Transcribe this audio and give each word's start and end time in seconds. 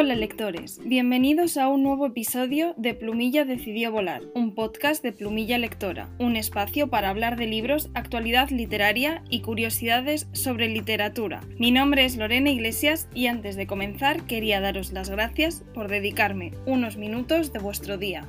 Hola 0.00 0.14
lectores, 0.14 0.80
bienvenidos 0.82 1.58
a 1.58 1.68
un 1.68 1.82
nuevo 1.82 2.06
episodio 2.06 2.72
de 2.78 2.94
Plumilla 2.94 3.44
decidió 3.44 3.92
volar, 3.92 4.22
un 4.34 4.54
podcast 4.54 5.02
de 5.02 5.12
Plumilla 5.12 5.58
Lectora, 5.58 6.08
un 6.18 6.36
espacio 6.36 6.88
para 6.88 7.10
hablar 7.10 7.36
de 7.36 7.46
libros, 7.46 7.90
actualidad 7.92 8.48
literaria 8.48 9.22
y 9.28 9.42
curiosidades 9.42 10.26
sobre 10.32 10.70
literatura. 10.70 11.42
Mi 11.58 11.70
nombre 11.70 12.06
es 12.06 12.16
Lorena 12.16 12.48
Iglesias 12.48 13.10
y 13.14 13.26
antes 13.26 13.56
de 13.56 13.66
comenzar 13.66 14.22
quería 14.22 14.62
daros 14.62 14.92
las 14.92 15.10
gracias 15.10 15.64
por 15.74 15.88
dedicarme 15.88 16.52
unos 16.64 16.96
minutos 16.96 17.52
de 17.52 17.58
vuestro 17.58 17.98
día. 17.98 18.26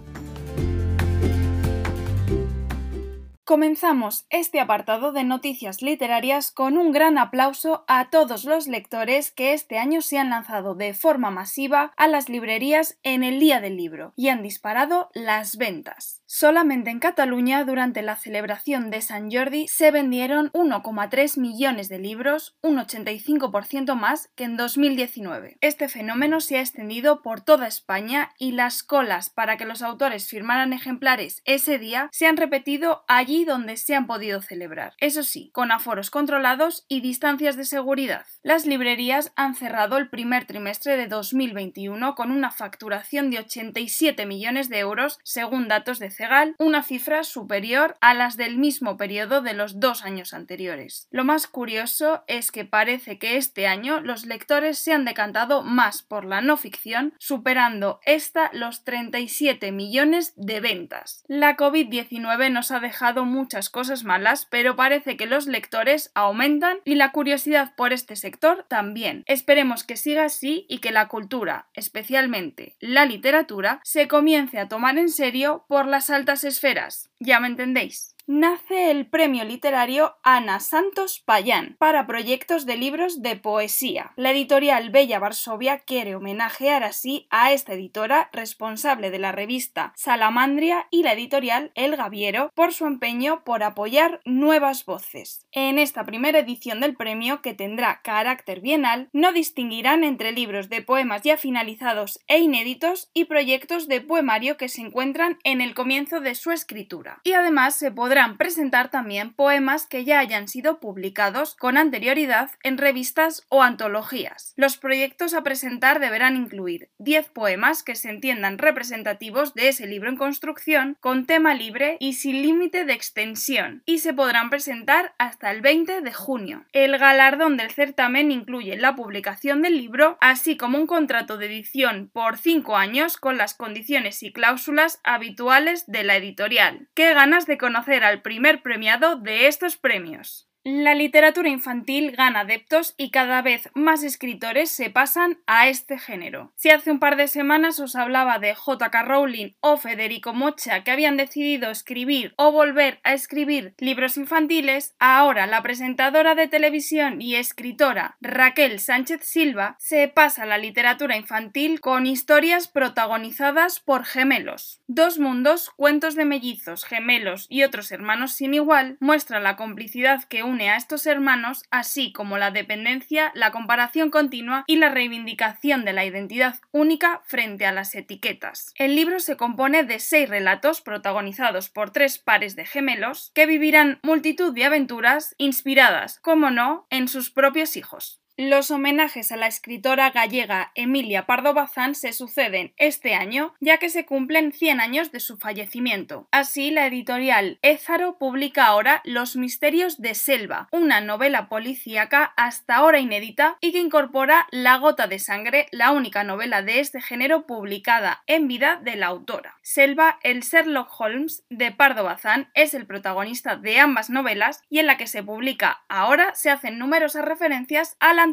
Comenzamos 3.52 4.26
este 4.30 4.62
apartado 4.62 5.12
de 5.12 5.26
noticias 5.26 5.82
literarias 5.82 6.54
con 6.54 6.78
un 6.78 6.94
gran 6.94 7.18
aplauso 7.18 7.84
a 7.90 8.10
todos 8.10 8.46
los 8.46 8.66
lectores 8.66 9.30
que 9.30 9.52
este 9.52 9.78
año 9.78 10.02
se 10.02 10.18
han 10.18 10.30
lanzado 10.30 10.74
de 10.74 10.94
forma 10.94 11.32
masiva 11.32 11.92
a 11.98 12.08
las 12.08 12.30
librerías 12.30 12.98
en 13.04 13.26
el 13.26 13.42
Día 13.42 13.60
del 13.60 13.76
Libro 13.76 14.14
y 14.16 14.30
han 14.30 14.42
disparado 14.42 15.10
las 15.14 15.58
ventas. 15.58 16.22
Solamente 16.28 16.92
en 16.92 17.00
Cataluña, 17.00 17.66
durante 17.66 18.02
la 18.02 18.16
celebración 18.16 18.90
de 18.90 19.02
San 19.02 19.30
Jordi, 19.30 19.68
se 19.68 19.92
vendieron 19.92 20.50
1,3 20.54 21.38
millones 21.38 21.90
de 21.90 22.00
libros, 22.00 22.56
un 22.62 22.78
85% 22.78 23.96
más 23.96 24.30
que 24.36 24.46
en 24.46 24.56
2019. 24.56 25.58
Este 25.60 25.90
fenómeno 25.90 26.40
se 26.40 26.56
ha 26.56 26.62
extendido 26.62 27.22
por 27.22 27.42
toda 27.42 27.68
España 27.68 28.32
y 28.40 28.54
las 28.54 28.82
colas 28.82 29.30
para 29.30 29.58
que 29.58 29.66
los 29.66 29.82
autores 29.82 30.30
firmaran 30.30 30.72
ejemplares 30.72 31.42
ese 31.44 31.78
día 31.78 32.08
se 32.14 32.28
han 32.28 32.38
repetido 32.38 33.04
allí 33.10 33.41
donde 33.46 33.78
se 33.78 33.96
han 33.96 34.08
podido 34.08 34.42
celebrar. 34.42 34.94
Eso 35.00 35.24
sí, 35.24 35.50
con 35.54 35.72
aforos 35.72 36.10
controlados 36.10 36.86
y 36.88 37.02
distancias 37.02 37.56
de 37.58 37.66
seguridad. 37.66 38.26
Las 38.44 38.66
librerías 38.66 39.32
han 39.36 39.56
cerrado 39.56 39.98
el 39.98 40.10
primer 40.10 40.46
trimestre 40.46 40.98
de 40.98 41.08
2021 41.08 42.16
con 42.16 42.32
una 42.32 42.52
facturación 42.52 43.30
de 43.30 43.40
87 43.40 44.26
millones 44.26 44.70
de 44.70 44.80
euros, 44.80 45.20
según 45.24 45.68
datos 45.68 46.00
de 46.00 46.12
Cegal, 46.12 46.56
una 46.60 46.84
cifra 46.84 47.24
superior 47.24 47.98
a 48.02 48.14
las 48.14 48.38
del 48.38 48.58
mismo 48.58 48.98
periodo 48.98 49.42
de 49.42 49.54
los 49.54 49.80
dos 49.80 50.04
años 50.04 50.34
anteriores. 50.34 51.08
Lo 51.12 51.24
más 51.24 51.48
curioso 51.48 52.24
es 52.28 52.52
que 52.52 52.66
parece 52.66 53.18
que 53.18 53.38
este 53.38 53.68
año 53.68 54.02
los 54.02 54.26
lectores 54.26 54.78
se 54.78 54.94
han 54.94 55.06
decantado 55.06 55.64
más 55.64 56.04
por 56.04 56.26
la 56.26 56.42
no 56.42 56.58
ficción, 56.58 57.14
superando 57.20 58.00
esta 58.06 58.50
los 58.54 58.84
37 58.84 59.72
millones 59.72 60.34
de 60.36 60.60
ventas. 60.60 61.24
La 61.28 61.58
COVID-19 61.58 62.52
nos 62.52 62.72
ha 62.72 62.80
dejado 62.80 63.26
muchas 63.32 63.70
cosas 63.70 64.04
malas, 64.04 64.46
pero 64.50 64.76
parece 64.76 65.18
que 65.18 65.26
los 65.26 65.48
lectores 65.48 66.12
aumentan 66.14 66.78
y 66.86 66.96
la 66.96 67.12
curiosidad 67.12 67.74
por 67.76 67.94
este 67.94 68.16
sector 68.16 68.66
también. 68.68 69.24
Esperemos 69.26 69.84
que 69.84 69.98
siga 69.98 70.26
así 70.26 70.66
y 70.70 70.80
que 70.80 70.92
la 70.92 71.08
cultura, 71.08 71.70
especialmente 71.74 72.76
la 72.80 73.06
literatura, 73.06 73.80
se 73.84 74.08
comience 74.08 74.60
a 74.60 74.68
tomar 74.68 74.98
en 74.98 75.10
serio 75.10 75.66
por 75.68 75.88
las 75.88 76.10
altas 76.10 76.44
esferas. 76.44 77.10
¿Ya 77.20 77.40
me 77.40 77.48
entendéis? 77.48 78.11
Nace 78.28 78.92
el 78.92 79.08
premio 79.08 79.44
literario 79.44 80.16
Ana 80.24 80.60
Santos 80.60 81.22
Payán 81.26 81.76
para 81.80 82.08
proyectos 82.08 82.66
de 82.66 82.78
libros 82.78 83.22
de 83.22 83.36
poesía. 83.36 84.12
La 84.16 84.32
editorial 84.32 84.90
Bella 84.90 85.20
Varsovia 85.20 85.80
quiere 85.80 86.16
homenajear 86.16 86.84
así 86.84 87.28
a 87.30 87.52
esta 87.52 87.74
editora 87.74 88.30
responsable 88.34 89.12
de 89.12 89.20
la 89.20 89.32
revista 89.32 89.94
Salamandria 89.96 90.88
y 90.92 91.04
la 91.04 91.14
editorial 91.14 91.72
El 91.76 91.96
Gaviero 91.96 92.52
por 92.56 92.74
su 92.74 92.86
empeño 92.86 93.44
por 93.44 93.64
apoyar 93.64 94.22
nuevas 94.26 94.86
voces. 94.86 95.46
En 95.52 95.80
esta 95.80 96.06
primera 96.06 96.40
edición 96.40 96.80
del 96.80 96.96
premio, 96.96 97.42
que 97.42 97.54
tendrá 97.54 98.02
carácter 98.04 98.62
bienal, 98.62 99.10
no 99.14 99.34
distinguirán 99.34 100.04
entre 100.04 100.32
libros 100.32 100.70
de 100.70 100.82
poemas 100.82 101.22
ya 101.24 101.38
finalizados 101.38 102.20
e 102.28 102.40
inéditos 102.40 103.10
y 103.14 103.26
proyectos 103.26 103.88
de 103.88 104.02
poemario 104.02 104.58
que 104.58 104.70
se 104.70 104.82
encuentran 104.82 105.40
en 105.44 105.62
el 105.62 105.74
comienzo 105.74 106.20
de 106.20 106.36
su 106.36 106.52
escritura. 106.52 107.22
Y 107.24 107.34
además 107.34 107.76
se 107.76 107.92
podrá 107.92 108.11
podrán 108.12 108.36
presentar 108.36 108.92
también 108.92 109.32
poemas 109.32 109.88
que 109.88 110.04
ya 110.04 110.20
hayan 110.20 110.50
sido 110.50 110.82
publicados 110.82 111.56
con 111.56 111.78
anterioridad 111.78 112.50
en 112.62 112.78
revistas 112.78 113.46
o 113.48 113.64
antologías. 113.64 114.52
Los 114.58 114.76
proyectos 114.76 115.34
a 115.34 115.44
presentar 115.44 116.02
deberán 116.02 116.36
incluir 116.36 116.90
10 116.98 117.30
poemas 117.30 117.84
que 117.84 117.96
se 117.96 118.10
entiendan 118.10 118.58
representativos 118.58 119.54
de 119.54 119.70
ese 119.70 119.88
libro 119.88 120.10
en 120.10 120.18
construcción, 120.18 120.98
con 121.00 121.26
tema 121.26 121.54
libre 121.54 121.96
y 122.02 122.16
sin 122.16 122.42
límite 122.42 122.84
de 122.84 122.92
extensión, 122.92 123.82
y 123.86 124.00
se 124.00 124.14
podrán 124.14 124.50
presentar 124.50 125.14
hasta 125.18 125.50
el 125.50 125.62
20 125.62 126.02
de 126.02 126.12
junio. 126.12 126.66
El 126.74 126.98
galardón 126.98 127.56
del 127.56 127.72
certamen 127.72 128.30
incluye 128.30 128.76
la 128.76 128.94
publicación 128.94 129.62
del 129.62 129.78
libro, 129.78 130.18
así 130.20 130.58
como 130.58 130.78
un 130.78 130.86
contrato 130.86 131.38
de 131.38 131.46
edición 131.46 132.10
por 132.12 132.38
5 132.38 132.76
años 132.76 133.16
con 133.16 133.38
las 133.38 133.54
condiciones 133.54 134.22
y 134.22 134.34
cláusulas 134.34 135.00
habituales 135.06 135.86
de 135.88 136.04
la 136.04 136.18
editorial. 136.18 136.90
¡Qué 136.94 137.14
ganas 137.14 137.46
de 137.46 137.58
conocer 137.58 138.01
al 138.04 138.22
primer 138.22 138.62
premiado 138.62 139.16
de 139.16 139.48
estos 139.48 139.78
premios. 139.78 140.51
La 140.64 140.94
literatura 140.94 141.50
infantil 141.50 142.12
gana 142.12 142.42
adeptos 142.42 142.94
y 142.96 143.10
cada 143.10 143.42
vez 143.42 143.68
más 143.74 144.04
escritores 144.04 144.70
se 144.70 144.92
pasan 144.92 145.40
a 145.48 145.68
este 145.68 145.98
género. 145.98 146.54
Si 146.56 146.70
hace 146.70 146.92
un 146.92 147.00
par 147.00 147.16
de 147.16 147.28
semanas 147.28 147.80
os 147.80 147.96
hablaba 147.96 148.38
de 148.38 148.54
J.K. 148.54 149.02
Rowling 149.02 149.56
o 149.60 149.78
Federico 149.78 150.36
Mocha 150.36 150.84
que 150.84 150.92
habían 150.92 151.18
decidido 151.18 151.72
escribir 151.72 152.36
o 152.38 152.52
volver 152.52 153.00
a 153.04 153.16
escribir 153.16 153.74
libros 153.80 154.18
infantiles, 154.18 154.94
ahora 155.00 155.48
la 155.48 155.64
presentadora 155.64 156.36
de 156.36 156.48
televisión 156.48 157.24
y 157.24 157.38
escritora 157.38 158.18
Raquel 158.22 158.80
Sánchez 158.80 159.24
Silva 159.24 159.78
se 159.80 160.08
pasa 160.10 160.44
a 160.44 160.46
la 160.46 160.60
literatura 160.60 161.18
infantil 161.18 161.82
con 161.82 162.06
historias 162.06 162.68
protagonizadas 162.68 163.80
por 163.80 164.06
gemelos. 164.06 164.80
Dos 164.86 165.18
mundos, 165.18 165.72
cuentos 165.72 166.14
de 166.14 166.26
mellizos, 166.26 166.86
gemelos 166.86 167.48
y 167.50 167.64
otros 167.64 167.92
hermanos 167.92 168.34
sin 168.34 168.54
igual 168.54 168.98
muestran 169.00 169.42
la 169.42 169.56
complicidad 169.56 170.24
que 170.26 170.51
une 170.52 170.70
a 170.70 170.78
estos 170.78 171.06
hermanos, 171.06 171.64
así 171.72 172.12
como 172.12 172.38
la 172.38 172.52
dependencia, 172.52 173.32
la 173.34 173.52
comparación 173.52 174.12
continua 174.12 174.64
y 174.68 174.76
la 174.76 174.90
reivindicación 174.90 175.86
de 175.86 175.94
la 175.94 176.06
identidad 176.06 176.56
única 176.72 177.22
frente 177.26 177.66
a 177.66 177.72
las 177.72 177.96
etiquetas. 177.96 178.74
El 178.76 178.96
libro 178.96 179.20
se 179.20 179.38
compone 179.38 179.84
de 179.84 180.00
seis 180.00 180.30
relatos 180.30 180.82
protagonizados 180.82 181.70
por 181.70 181.92
tres 181.92 182.18
pares 182.18 182.56
de 182.56 182.66
gemelos 182.66 183.32
que 183.34 183.46
vivirán 183.46 184.00
multitud 184.04 184.54
de 184.54 184.66
aventuras 184.66 185.36
inspiradas, 185.38 186.20
como 186.20 186.52
no, 186.52 186.86
en 186.90 187.08
sus 187.08 187.32
propios 187.32 187.78
hijos. 187.78 188.22
Los 188.44 188.72
homenajes 188.72 189.32
a 189.32 189.38
la 189.38 189.46
escritora 189.46 190.10
gallega 190.10 190.72
Emilia 190.74 191.28
Pardo 191.28 191.54
Bazán 191.54 191.94
se 191.94 192.12
suceden 192.12 192.74
este 192.78 193.14
año, 193.14 193.54
ya 193.60 193.78
que 193.78 193.88
se 193.88 194.08
cumplen 194.08 194.52
100 194.52 194.82
años 194.82 195.12
de 195.12 195.20
su 195.20 195.38
fallecimiento. 195.38 196.28
Así, 196.32 196.72
la 196.72 196.88
editorial 196.88 197.60
Ézaro 197.62 198.18
publica 198.18 198.66
ahora 198.66 199.02
Los 199.06 199.36
misterios 199.36 200.02
de 200.02 200.16
Selva, 200.16 200.68
una 200.72 201.02
novela 201.02 201.50
policíaca 201.50 202.34
hasta 202.36 202.78
ahora 202.78 202.98
inédita 202.98 203.58
y 203.62 203.74
que 203.74 203.78
incorpora 203.78 204.48
La 204.50 204.78
gota 204.78 205.06
de 205.06 205.20
sangre, 205.20 205.68
la 205.70 205.92
única 205.92 206.24
novela 206.24 206.64
de 206.64 206.80
este 206.80 207.00
género 207.00 207.46
publicada 207.46 208.24
en 208.26 208.48
vida 208.48 208.82
de 208.84 208.96
la 208.96 209.06
autora. 209.06 209.60
Selva, 209.62 210.18
el 210.24 210.42
Sherlock 210.42 210.90
Holmes 211.00 211.44
de 211.52 211.72
Pardo 211.72 212.06
Bazán, 212.06 212.50
es 212.56 212.74
el 212.74 212.88
protagonista 212.88 213.56
de 213.56 213.78
ambas 213.78 214.10
novelas 214.10 214.64
y 214.68 214.80
en 214.80 214.88
la 214.88 214.98
que 214.98 215.06
se 215.06 215.22
publica 215.22 215.84
ahora 215.90 216.34
se 216.34 216.50
hacen 216.50 216.80
numerosas 216.80 217.24
referencias 217.24 217.98
a 218.00 218.16
la 218.16 218.31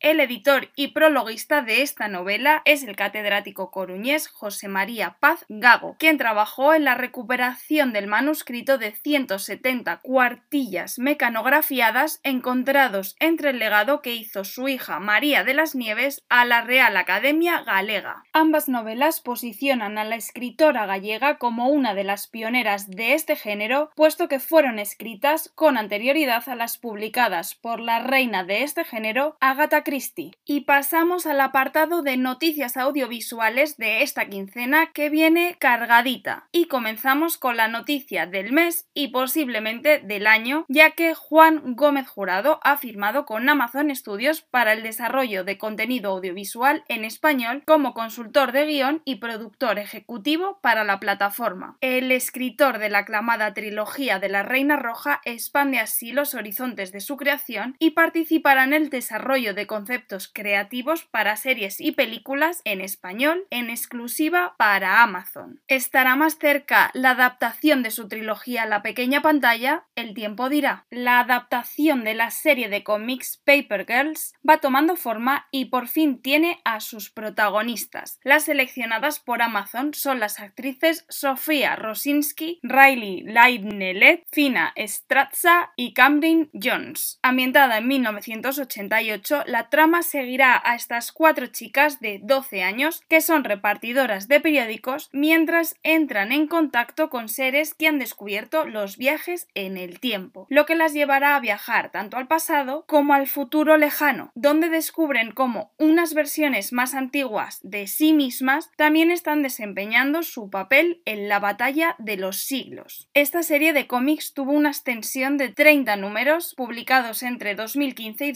El 0.00 0.18
editor 0.18 0.70
y 0.74 0.88
prologuista 0.88 1.62
de 1.62 1.82
esta 1.82 2.08
novela 2.08 2.62
es 2.64 2.82
el 2.82 2.96
catedrático 2.96 3.70
coruñés 3.70 4.26
José 4.26 4.66
María 4.66 5.18
Paz 5.20 5.44
Gago, 5.48 5.94
quien 6.00 6.18
trabajó 6.18 6.74
en 6.74 6.84
la 6.84 6.96
recuperación 6.96 7.92
del 7.92 8.08
manuscrito 8.08 8.76
de 8.76 8.90
170 8.90 10.00
cuartillas 10.02 10.98
mecanografiadas 10.98 12.18
encontrados 12.24 13.14
entre 13.20 13.50
el 13.50 13.60
legado 13.60 14.02
que 14.02 14.14
hizo 14.14 14.44
su 14.44 14.66
hija 14.66 14.98
María 14.98 15.44
de 15.44 15.54
las 15.54 15.76
Nieves 15.76 16.24
a 16.28 16.44
la 16.44 16.62
Real 16.62 16.96
Academia 16.96 17.62
Galega. 17.62 18.24
Ambas 18.32 18.68
novelas 18.68 19.20
posicionan 19.20 19.96
a 19.96 20.04
la 20.04 20.16
escritora 20.16 20.86
gallega 20.86 21.38
como 21.38 21.68
una 21.68 21.94
de 21.94 22.02
las 22.02 22.26
pioneras 22.26 22.90
de 22.90 23.14
este 23.14 23.36
género, 23.36 23.90
puesto 23.94 24.26
que 24.26 24.40
fueron 24.40 24.80
escritas 24.80 25.52
con 25.54 25.78
anterioridad 25.78 26.48
a 26.48 26.56
las 26.56 26.78
publicadas 26.78 27.54
por 27.54 27.78
la 27.78 28.00
reina 28.00 28.42
de 28.42 28.64
este 28.64 28.84
género 28.84 29.25
Agatha 29.40 29.82
Christie. 29.82 30.32
Y 30.44 30.60
pasamos 30.62 31.26
al 31.26 31.40
apartado 31.40 32.02
de 32.02 32.16
noticias 32.16 32.76
audiovisuales 32.76 33.76
de 33.76 34.02
esta 34.02 34.28
quincena 34.28 34.92
que 34.92 35.10
viene 35.10 35.56
cargadita. 35.58 36.48
Y 36.52 36.66
comenzamos 36.66 37.38
con 37.38 37.56
la 37.56 37.68
noticia 37.68 38.26
del 38.26 38.52
mes 38.52 38.86
y 38.94 39.08
posiblemente 39.08 39.98
del 39.98 40.26
año, 40.26 40.64
ya 40.68 40.92
que 40.92 41.14
Juan 41.14 41.74
Gómez 41.74 42.08
Jurado 42.08 42.60
ha 42.62 42.76
firmado 42.76 43.26
con 43.26 43.48
Amazon 43.48 43.94
Studios 43.94 44.42
para 44.42 44.72
el 44.72 44.82
desarrollo 44.82 45.44
de 45.44 45.58
contenido 45.58 46.12
audiovisual 46.12 46.84
en 46.88 47.04
español 47.04 47.62
como 47.66 47.94
consultor 47.94 48.52
de 48.52 48.66
guion 48.66 49.02
y 49.04 49.16
productor 49.16 49.78
ejecutivo 49.78 50.58
para 50.62 50.84
la 50.84 51.00
plataforma. 51.00 51.76
El 51.80 52.12
escritor 52.12 52.78
de 52.78 52.90
la 52.90 52.98
aclamada 52.98 53.54
trilogía 53.54 54.18
de 54.18 54.28
la 54.28 54.42
Reina 54.42 54.76
Roja 54.76 55.20
expande 55.24 55.78
así 55.78 56.12
los 56.12 56.34
horizontes 56.34 56.92
de 56.92 57.00
su 57.00 57.16
creación 57.16 57.76
y 57.78 57.90
participará 57.90 58.64
en 58.64 58.72
el 58.72 58.90
desarrollo 58.90 59.15
desarrollo 59.16 59.54
de 59.54 59.66
conceptos 59.66 60.30
creativos 60.32 61.04
para 61.04 61.36
series 61.36 61.80
y 61.80 61.92
películas 61.92 62.60
en 62.64 62.82
español 62.82 63.46
en 63.48 63.70
exclusiva 63.70 64.54
para 64.58 65.02
Amazon. 65.02 65.62
¿Estará 65.68 66.16
más 66.16 66.36
cerca 66.38 66.90
la 66.92 67.12
adaptación 67.12 67.82
de 67.82 67.90
su 67.90 68.08
trilogía 68.08 68.64
a 68.64 68.66
la 68.66 68.82
pequeña 68.82 69.22
pantalla? 69.22 69.86
El 69.94 70.12
tiempo 70.12 70.50
dirá. 70.50 70.84
La 70.90 71.20
adaptación 71.20 72.04
de 72.04 72.12
la 72.12 72.30
serie 72.30 72.68
de 72.68 72.84
cómics 72.84 73.40
Paper 73.42 73.86
Girls 73.86 74.34
va 74.46 74.58
tomando 74.58 74.96
forma 74.96 75.46
y 75.50 75.66
por 75.66 75.88
fin 75.88 76.20
tiene 76.20 76.60
a 76.64 76.80
sus 76.80 77.08
protagonistas. 77.08 78.20
Las 78.22 78.44
seleccionadas 78.44 79.18
por 79.18 79.40
Amazon 79.40 79.94
son 79.94 80.20
las 80.20 80.40
actrices 80.40 81.06
Sofía 81.08 81.74
Rosinski, 81.74 82.60
Riley 82.62 83.22
Leibnelet, 83.22 84.26
Fina 84.30 84.74
Stratza 84.76 85.72
y 85.74 85.94
Camden 85.94 86.50
Jones. 86.52 87.18
Ambientada 87.22 87.78
en 87.78 87.88
1988, 87.88 89.05
la 89.46 89.68
trama 89.68 90.02
seguirá 90.02 90.60
a 90.64 90.74
estas 90.74 91.12
cuatro 91.12 91.46
chicas 91.46 92.00
de 92.00 92.20
12 92.22 92.62
años 92.62 93.02
que 93.08 93.20
son 93.20 93.44
repartidoras 93.44 94.28
de 94.28 94.40
periódicos 94.40 95.08
mientras 95.12 95.76
entran 95.82 96.32
en 96.32 96.46
contacto 96.46 97.08
con 97.08 97.28
seres 97.28 97.74
que 97.74 97.86
han 97.86 97.98
descubierto 97.98 98.66
los 98.66 98.96
viajes 98.96 99.48
en 99.54 99.76
el 99.76 100.00
tiempo, 100.00 100.46
lo 100.50 100.66
que 100.66 100.74
las 100.74 100.92
llevará 100.92 101.36
a 101.36 101.40
viajar 101.40 101.90
tanto 101.90 102.16
al 102.16 102.26
pasado 102.26 102.84
como 102.86 103.14
al 103.14 103.26
futuro 103.26 103.76
lejano, 103.76 104.30
donde 104.34 104.68
descubren 104.68 105.32
cómo 105.32 105.72
unas 105.78 106.14
versiones 106.14 106.72
más 106.72 106.94
antiguas 106.94 107.60
de 107.62 107.86
sí 107.86 108.12
mismas 108.12 108.70
también 108.76 109.10
están 109.10 109.42
desempeñando 109.42 110.22
su 110.22 110.50
papel 110.50 111.02
en 111.04 111.28
la 111.28 111.38
batalla 111.38 111.94
de 111.98 112.16
los 112.16 112.38
siglos. 112.38 113.08
Esta 113.14 113.42
serie 113.42 113.72
de 113.72 113.86
cómics 113.86 114.34
tuvo 114.34 114.52
una 114.52 114.70
extensión 114.70 115.36
de 115.36 115.48
30 115.48 115.96
números 115.96 116.54
publicados 116.56 117.22
entre 117.22 117.54
2015 117.54 118.26
y 118.26 118.32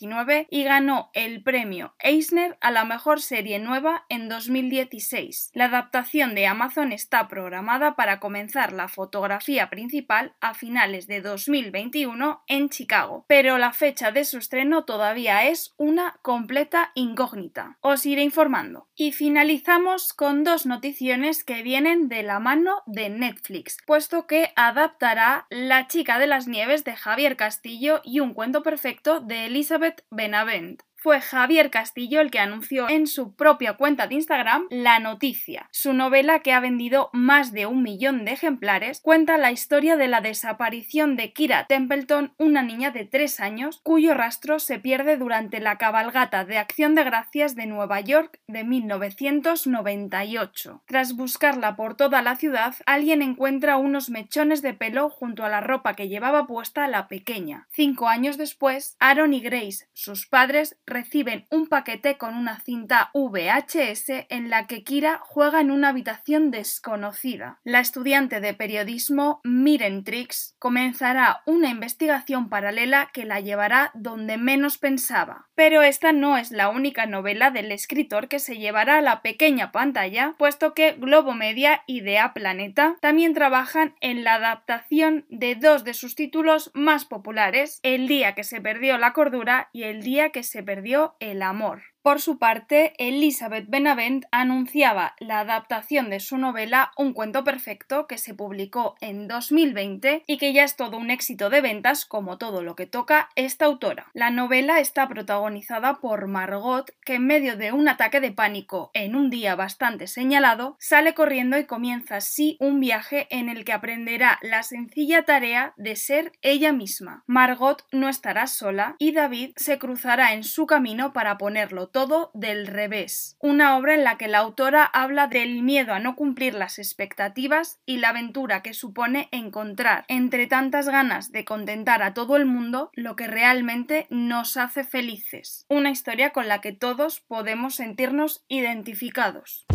2019 0.00 0.46
y 0.50 0.64
ganó 0.64 1.10
el 1.12 1.42
premio 1.42 1.94
Eisner 1.98 2.56
a 2.60 2.70
la 2.70 2.84
mejor 2.84 3.20
serie 3.20 3.58
nueva 3.58 4.04
en 4.08 4.28
2016. 4.28 5.50
La 5.54 5.66
adaptación 5.66 6.34
de 6.34 6.46
Amazon 6.46 6.92
está 6.92 7.28
programada 7.28 7.96
para 7.96 8.20
comenzar 8.20 8.72
la 8.72 8.88
fotografía 8.88 9.68
principal 9.68 10.34
a 10.40 10.54
finales 10.54 11.06
de 11.06 11.20
2021 11.20 12.42
en 12.46 12.68
Chicago, 12.70 13.24
pero 13.28 13.58
la 13.58 13.72
fecha 13.72 14.10
de 14.10 14.24
su 14.24 14.38
estreno 14.38 14.84
todavía 14.84 15.46
es 15.48 15.74
una 15.76 16.18
completa 16.22 16.92
incógnita. 16.94 17.76
Os 17.80 18.06
iré 18.06 18.22
informando. 18.22 18.88
Y 18.94 19.12
finalizamos 19.12 20.12
con 20.12 20.44
dos 20.44 20.66
noticiones 20.66 21.42
que 21.44 21.62
vienen 21.62 22.08
de 22.08 22.22
la 22.22 22.38
mano 22.38 22.82
de 22.86 23.08
Netflix, 23.08 23.78
puesto 23.86 24.26
que 24.26 24.52
adaptará 24.56 25.46
La 25.48 25.86
chica 25.88 26.18
de 26.18 26.26
las 26.26 26.46
nieves 26.46 26.84
de 26.84 26.96
Javier 26.96 27.36
Castillo 27.36 28.00
y 28.04 28.20
Un 28.20 28.34
cuento 28.34 28.62
perfecto 28.62 29.20
de 29.20 29.46
Elizabeth 29.46 29.89
Benavent 30.12 30.80
fue 31.00 31.20
Javier 31.20 31.70
Castillo 31.70 32.20
el 32.20 32.30
que 32.30 32.40
anunció 32.40 32.90
en 32.90 33.06
su 33.06 33.34
propia 33.34 33.74
cuenta 33.74 34.06
de 34.06 34.16
Instagram 34.16 34.66
la 34.70 34.98
noticia. 34.98 35.68
Su 35.72 35.94
novela, 35.94 36.40
que 36.40 36.52
ha 36.52 36.60
vendido 36.60 37.08
más 37.12 37.52
de 37.52 37.66
un 37.66 37.82
millón 37.82 38.24
de 38.24 38.32
ejemplares, 38.32 39.00
cuenta 39.00 39.38
la 39.38 39.50
historia 39.50 39.96
de 39.96 40.08
la 40.08 40.20
desaparición 40.20 41.16
de 41.16 41.32
Kira 41.32 41.66
Templeton, 41.66 42.34
una 42.36 42.62
niña 42.62 42.90
de 42.90 43.06
tres 43.06 43.40
años, 43.40 43.80
cuyo 43.82 44.12
rastro 44.14 44.58
se 44.58 44.78
pierde 44.78 45.16
durante 45.16 45.60
la 45.60 45.78
cabalgata 45.78 46.44
de 46.44 46.58
Acción 46.58 46.94
de 46.94 47.04
Gracias 47.04 47.54
de 47.54 47.64
Nueva 47.66 48.00
York 48.00 48.38
de 48.46 48.64
1998. 48.64 50.82
Tras 50.86 51.16
buscarla 51.16 51.76
por 51.76 51.96
toda 51.96 52.20
la 52.20 52.36
ciudad, 52.36 52.74
alguien 52.84 53.22
encuentra 53.22 53.78
unos 53.78 54.10
mechones 54.10 54.60
de 54.60 54.74
pelo 54.74 55.08
junto 55.08 55.44
a 55.44 55.48
la 55.48 55.62
ropa 55.62 55.94
que 55.94 56.08
llevaba 56.08 56.46
puesta 56.46 56.86
la 56.88 57.08
pequeña. 57.08 57.68
Cinco 57.70 58.08
años 58.08 58.36
después, 58.36 58.96
Aaron 59.00 59.32
y 59.32 59.40
Grace, 59.40 59.88
sus 59.92 60.26
padres, 60.26 60.76
reciben 60.90 61.46
un 61.50 61.66
paquete 61.68 62.18
con 62.18 62.34
una 62.34 62.60
cinta 62.60 63.10
VHS 63.14 64.26
en 64.28 64.50
la 64.50 64.66
que 64.66 64.82
Kira 64.82 65.20
juega 65.22 65.60
en 65.60 65.70
una 65.70 65.88
habitación 65.88 66.50
desconocida. 66.50 67.60
La 67.64 67.80
estudiante 67.80 68.40
de 68.40 68.52
periodismo 68.52 69.40
Miren 69.44 70.04
Trix 70.04 70.56
comenzará 70.58 71.42
una 71.46 71.70
investigación 71.70 72.48
paralela 72.48 73.10
que 73.12 73.24
la 73.24 73.40
llevará 73.40 73.90
donde 73.94 74.36
menos 74.36 74.76
pensaba. 74.78 75.48
Pero 75.54 75.82
esta 75.82 76.12
no 76.12 76.36
es 76.36 76.50
la 76.50 76.68
única 76.68 77.06
novela 77.06 77.50
del 77.50 77.72
escritor 77.72 78.28
que 78.28 78.38
se 78.38 78.58
llevará 78.58 78.98
a 78.98 79.02
la 79.02 79.22
pequeña 79.22 79.72
pantalla, 79.72 80.34
puesto 80.38 80.74
que 80.74 80.92
Globo 80.92 81.34
Media 81.34 81.82
y 81.86 82.00
Dea 82.00 82.32
Planeta 82.34 82.96
también 83.00 83.32
trabajan 83.34 83.94
en 84.00 84.24
la 84.24 84.34
adaptación 84.34 85.24
de 85.28 85.54
dos 85.54 85.84
de 85.84 85.94
sus 85.94 86.14
títulos 86.14 86.70
más 86.74 87.04
populares, 87.04 87.78
El 87.82 88.08
día 88.08 88.34
que 88.34 88.44
se 88.44 88.60
perdió 88.60 88.98
la 88.98 89.12
cordura 89.12 89.68
y 89.72 89.84
El 89.84 90.02
día 90.02 90.30
que 90.30 90.42
se 90.42 90.62
perdió 90.62 90.79
el 91.20 91.42
amor. 91.42 91.82
Por 92.02 92.22
su 92.22 92.38
parte, 92.38 92.94
Elizabeth 92.96 93.66
Benavent 93.68 94.24
anunciaba 94.30 95.16
la 95.18 95.40
adaptación 95.40 96.08
de 96.08 96.18
su 96.18 96.38
novela 96.38 96.92
Un 96.96 97.12
cuento 97.12 97.44
perfecto 97.44 98.06
que 98.06 98.16
se 98.16 98.32
publicó 98.32 98.96
en 99.02 99.28
2020 99.28 100.24
y 100.26 100.38
que 100.38 100.54
ya 100.54 100.64
es 100.64 100.76
todo 100.76 100.96
un 100.96 101.10
éxito 101.10 101.50
de 101.50 101.60
ventas 101.60 102.06
como 102.06 102.38
todo 102.38 102.62
lo 102.62 102.74
que 102.74 102.86
toca 102.86 103.28
esta 103.36 103.66
autora. 103.66 104.06
La 104.14 104.30
novela 104.30 104.80
está 104.80 105.08
protagonizada 105.08 106.00
por 106.00 106.26
Margot 106.26 106.90
que 107.04 107.16
en 107.16 107.26
medio 107.26 107.58
de 107.58 107.72
un 107.72 107.86
ataque 107.86 108.22
de 108.22 108.32
pánico 108.32 108.90
en 108.94 109.14
un 109.14 109.28
día 109.28 109.54
bastante 109.54 110.06
señalado 110.06 110.76
sale 110.80 111.12
corriendo 111.12 111.58
y 111.58 111.66
comienza 111.66 112.16
así 112.16 112.56
un 112.60 112.80
viaje 112.80 113.26
en 113.28 113.50
el 113.50 113.62
que 113.66 113.74
aprenderá 113.74 114.38
la 114.40 114.62
sencilla 114.62 115.24
tarea 115.26 115.74
de 115.76 115.96
ser 115.96 116.32
ella 116.40 116.72
misma. 116.72 117.24
Margot 117.26 117.84
no 117.92 118.08
estará 118.08 118.46
sola 118.46 118.96
y 118.98 119.12
David 119.12 119.52
se 119.56 119.78
cruzará 119.78 120.32
en 120.32 120.44
su 120.44 120.66
camino 120.66 121.12
para 121.12 121.36
ponerlo 121.36 121.89
todo 121.90 122.30
del 122.34 122.66
revés. 122.66 123.36
Una 123.40 123.76
obra 123.76 123.94
en 123.94 124.04
la 124.04 124.16
que 124.18 124.28
la 124.28 124.38
autora 124.38 124.84
habla 124.84 125.26
del 125.26 125.62
miedo 125.62 125.92
a 125.92 125.98
no 125.98 126.16
cumplir 126.16 126.54
las 126.54 126.78
expectativas 126.78 127.80
y 127.86 127.98
la 127.98 128.10
aventura 128.10 128.62
que 128.62 128.74
supone 128.74 129.28
encontrar, 129.32 130.04
entre 130.08 130.46
tantas 130.46 130.88
ganas 130.88 131.32
de 131.32 131.44
contentar 131.44 132.02
a 132.02 132.14
todo 132.14 132.36
el 132.36 132.46
mundo, 132.46 132.90
lo 132.94 133.16
que 133.16 133.26
realmente 133.26 134.06
nos 134.10 134.56
hace 134.56 134.84
felices. 134.84 135.66
Una 135.68 135.90
historia 135.90 136.30
con 136.30 136.48
la 136.48 136.60
que 136.60 136.72
todos 136.72 137.20
podemos 137.20 137.74
sentirnos 137.74 138.44
identificados. 138.48 139.66